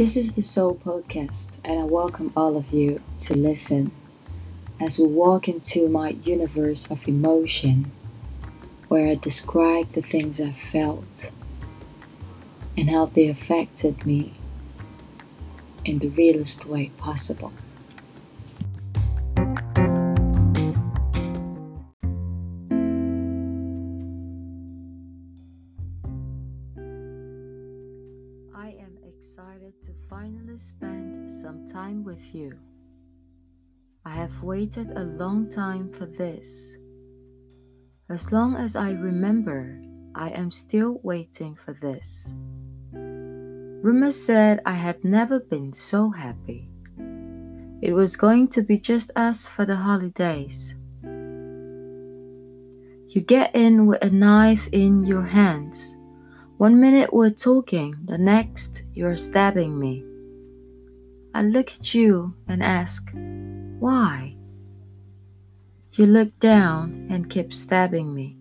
[0.00, 3.92] This is the Soul Podcast, and I welcome all of you to listen
[4.80, 7.92] as we walk into my universe of emotion
[8.88, 11.32] where I describe the things I felt
[12.78, 14.32] and how they affected me
[15.84, 17.52] in the realest way possible.
[29.20, 32.58] Excited to finally spend some time with you.
[34.02, 36.78] I have waited a long time for this.
[38.08, 39.78] As long as I remember,
[40.14, 42.32] I am still waiting for this.
[42.94, 46.70] Rumors said I had never been so happy.
[47.82, 50.76] It was going to be just us for the holidays.
[53.08, 55.94] You get in with a knife in your hands.
[56.60, 60.04] One minute we're talking, the next you're stabbing me.
[61.32, 63.10] I look at you and ask,
[63.78, 64.36] why?
[65.92, 68.36] You look down and keep stabbing me.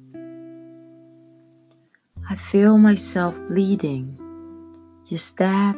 [2.30, 4.20] I feel myself bleeding.
[5.06, 5.78] You stab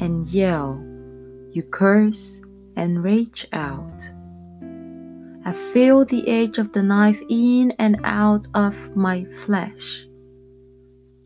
[0.00, 0.84] and yell.
[1.52, 2.42] You curse
[2.74, 4.10] and rage out.
[5.44, 10.04] I feel the edge of the knife in and out of my flesh.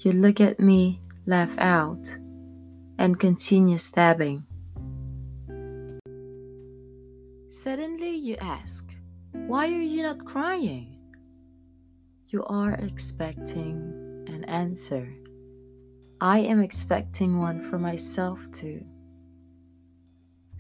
[0.03, 2.17] You look at me, laugh out,
[2.97, 4.45] and continue stabbing.
[7.51, 8.89] Suddenly you ask,
[9.33, 10.97] Why are you not crying?
[12.29, 15.07] You are expecting an answer.
[16.19, 18.83] I am expecting one for myself too.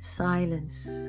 [0.02, 1.08] Silence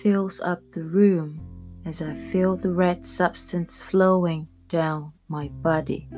[0.00, 1.38] fills up the room
[1.84, 6.08] as I feel the red substance flowing down my body.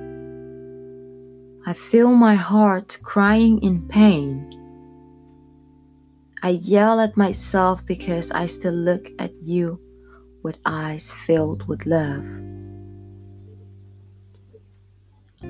[1.67, 4.55] I feel my heart crying in pain.
[6.43, 9.81] I yell at myself because I still look at you
[10.43, 12.25] with eyes filled with love.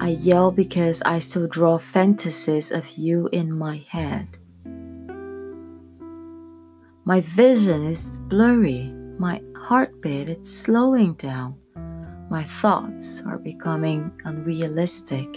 [0.01, 4.29] I yell because I still draw fantasies of you in my head.
[7.05, 11.59] My vision is blurry, my heartbeat is slowing down,
[12.31, 15.29] my thoughts are becoming unrealistic.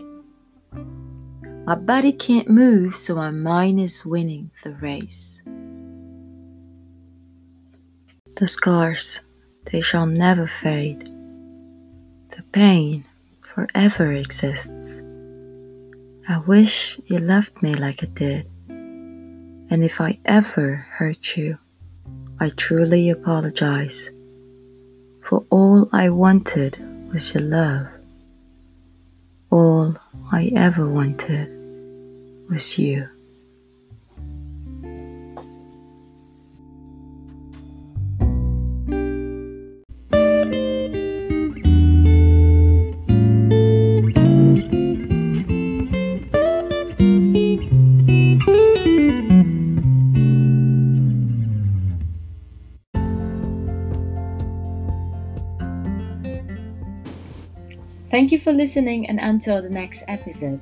[1.72, 5.42] My body can't move, so my mind is winning the race.
[8.36, 9.22] The scars,
[9.72, 11.06] they shall never fade.
[12.36, 13.06] The pain
[13.40, 15.02] forever exists.
[16.28, 18.50] I wish you loved me like I did.
[18.68, 21.58] And if I ever hurt you,
[22.42, 24.10] I truly apologize.
[25.24, 26.80] For all I wanted
[27.14, 27.88] was your love.
[29.50, 29.96] All
[30.34, 31.61] I ever wanted
[32.52, 33.08] was you.
[58.10, 60.60] Thank you for listening, and until the next episode.